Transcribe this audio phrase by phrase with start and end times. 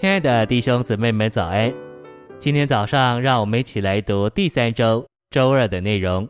[0.00, 1.70] 亲爱的弟兄姊妹们，早安！
[2.38, 6.26] 今天早上，让我们一起来读第三周周二的内容。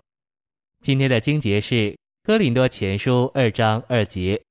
[0.81, 1.75] 今天的经节是
[2.25, 4.43] 《哥林多前书》二章二节：“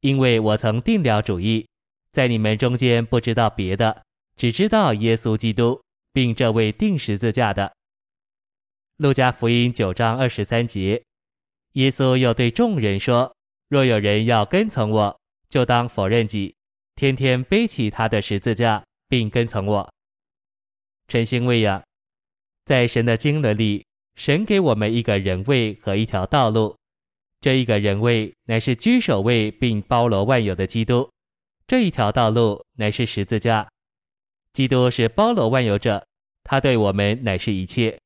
[0.00, 1.68] 因为我曾定了主意，
[2.12, 4.02] 在你们中间不知道别的，
[4.38, 5.78] 只知道耶稣基督，
[6.14, 7.66] 并这位定十字架的。”
[8.96, 11.02] 《路加福音》九章二十三节：
[11.74, 13.36] 耶稣又对众人说
[13.68, 15.20] ：“若有人要跟从我，
[15.50, 16.55] 就当否认己。”
[16.96, 19.92] 天天背起他的十字架，并跟从我。
[21.08, 21.84] 晨星喂养，
[22.64, 26.74] 在神的经纶里，神给我们一个人位和一条道路。
[27.42, 31.06] 这一个人位乃是居首位并包罗万有的基督，
[31.66, 33.68] 这一条道路乃是十字架。
[34.54, 36.02] 基督是包罗万有者，
[36.44, 38.00] 他对我们乃是一切。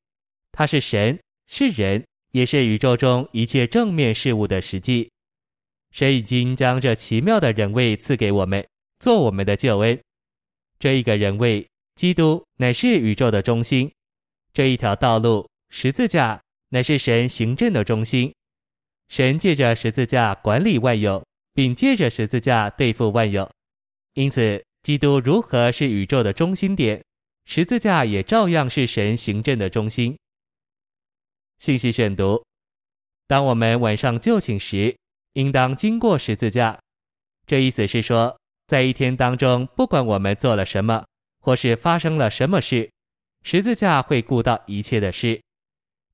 [0.51, 5.09] 他是神，是人，也是宇宙中一切正面事物的实际。
[5.91, 8.67] 神已经将这奇妙的人位赐给我们。
[9.01, 9.99] 做我们的救恩，
[10.77, 13.89] 这一个人位，基督乃是宇宙的中心；
[14.53, 18.31] 这一条道路，十字架乃是神行政的中心。
[19.09, 23.51] 神借着十字架管理万有，并借着十字架对付万有。
[24.13, 27.03] 因此，基督如何是宇宙的中心点，
[27.45, 30.15] 十字架也照样是神行政的中心。
[31.57, 32.45] 信息选读：
[33.25, 34.95] 当我们晚上就寝时，
[35.33, 36.79] 应当经过十字架。
[37.47, 38.37] 这意思是说。
[38.71, 41.03] 在一天当中，不管我们做了什么，
[41.41, 42.89] 或是发生了什么事，
[43.43, 45.41] 十字架会顾到一切的事。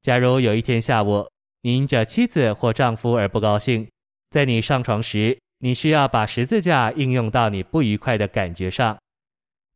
[0.02, 1.30] 假如有一天下午，
[1.62, 3.88] 你因着妻子或丈夫而不高兴，
[4.32, 8.98] 在你上床时，你需要把十字架应用到你不愉快的感觉上。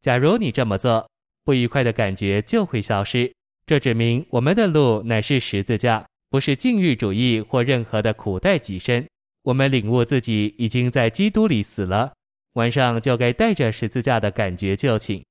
[0.01, 1.07] 假如你这么做，
[1.43, 3.31] 不愉快的感觉就会消失。
[3.67, 9.05] 这指明我们的路乃是十字架，不是禁欲主义或任何的苦待己身。
[9.43, 12.13] 我们领悟自己已经在基督里死了。
[12.53, 15.23] 晚上就该带着十字架的感觉就寝。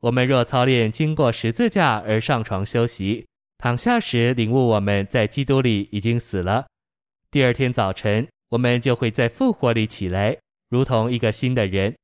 [0.00, 3.26] 我们若操练经过十字架而上床休息，
[3.58, 6.66] 躺下时领悟我们在基督里已经死了。
[7.30, 10.38] 第二天早晨，我们就会在复活里起来，
[10.68, 11.96] 如同一个新的人。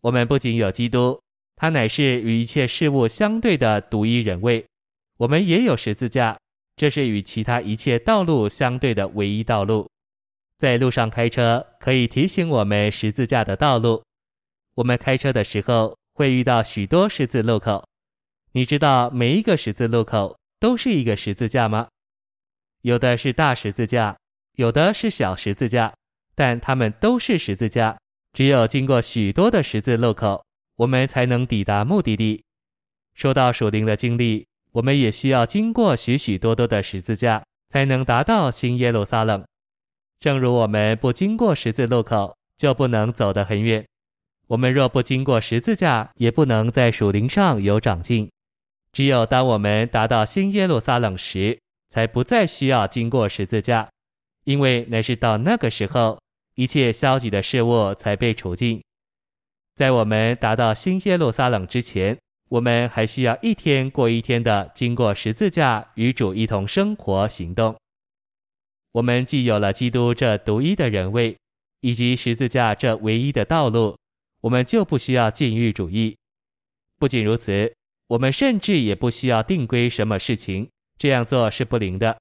[0.00, 1.20] 我们不仅有基督，
[1.56, 4.64] 他乃是与一切事物相对的独一人位；
[5.18, 6.38] 我们也有十字架，
[6.76, 9.87] 这是与其他一切道路相对的唯一道路。
[10.58, 14.02] 在路上开车可以提醒我们十字架的道路。
[14.74, 17.84] 我们开车的时候会遇到许多十字路口。
[18.52, 21.86] 你知道每一个十字路口都是一个十字架吗？
[22.82, 24.16] 有的是大十字架，
[24.56, 25.94] 有的是小十字架，
[26.34, 27.96] 但它们都是十字架。
[28.32, 30.44] 只有经过许多的十字路口，
[30.76, 32.42] 我们才能抵达目的地。
[33.14, 39.44] 说到属灵的经历，我们也需要经过许许多多的十字架，才能达到新耶路撒冷。
[40.20, 43.86] 正如我们不经过十字路口，就不能走得很远。
[44.48, 48.28] 我们若不经过十字架，也不能在属灵上有长进。
[48.92, 51.58] 只有当我们达到新耶路撒冷时，
[51.88, 53.88] 才不再需要经过十字架，
[54.44, 56.18] 因为那是到那个时候，
[56.54, 58.82] 一切消极的事物才被除尽。
[59.76, 62.18] 在我们达到新耶路撒冷之前，
[62.48, 67.76] 我们还需要一天过一天的经过十字架，与主一同生活行动。
[68.92, 71.36] 我们既有了基督这独一的人位，
[71.80, 73.96] 以及十字架这唯一的道路，
[74.40, 76.16] 我们就不需要禁欲主义。
[76.98, 77.72] 不仅如此，
[78.08, 80.68] 我们甚至也不需要定规什么事情，
[80.98, 82.18] 这样做是不灵的。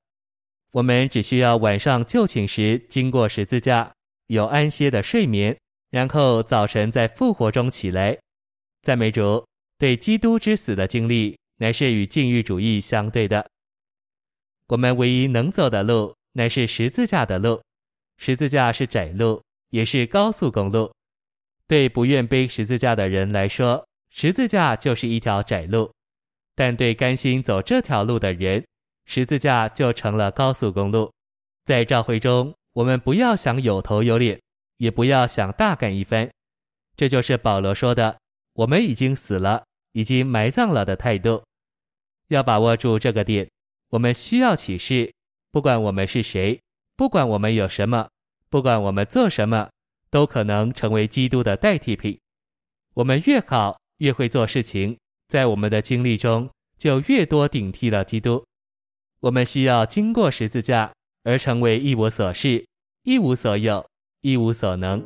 [0.73, 3.91] 我们只需要晚上就寝时经过十字架，
[4.27, 5.57] 有安歇的睡眠，
[5.89, 8.17] 然后早晨在复活中起来。
[8.83, 9.45] 赞美主，
[9.79, 13.49] 对基督之死的经历，乃是与禁欲主义相对的。
[14.67, 17.59] 我们唯一能走的路，乃是十字架的路，
[18.17, 20.93] 十字架是窄路，也是高速公路。
[21.65, 25.91] 对不愿背十字架的人来说，十字架就是一条窄路；
[26.53, 28.63] 但对甘心走这条路的人，
[29.05, 31.11] 十字架就成了高速公路。
[31.65, 34.39] 在教会中，我们不要想有头有脸，
[34.77, 36.29] 也不要想大干一番。
[36.95, 38.15] 这就是保罗说的
[38.53, 41.43] ：“我们已经死了，已经埋葬了”的态度。
[42.27, 43.49] 要把握住这个点，
[43.89, 45.11] 我们需要启示。
[45.57, 46.61] 不管我们是谁，
[46.95, 48.07] 不管我们有什么，
[48.47, 49.67] 不管我们做什么，
[50.11, 52.15] 都可能成为基督的代替品。
[52.93, 54.95] 我们越好，越会做事情，
[55.27, 58.45] 在我们的经历中就越多顶替了基督。
[59.21, 60.93] 我们需要经过十字架
[61.23, 62.63] 而成为一无所事、
[63.01, 63.83] 一无所有、
[64.21, 65.03] 一无所能，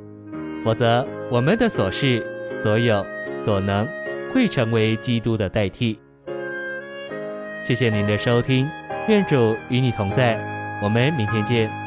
[0.66, 2.22] 否则我们的所事、
[2.62, 3.02] 所有、
[3.42, 3.88] 所能
[4.34, 5.98] 会成为基督的代替。
[7.64, 8.70] 谢谢您的收听。
[9.08, 10.38] 愿主与你同在，
[10.82, 11.81] 我们明天见。